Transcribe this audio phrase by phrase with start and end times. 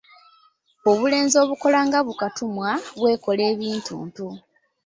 [0.89, 2.69] Obulenzi obukola nga bu katumwa
[2.99, 4.25] bwekola ebintuntu.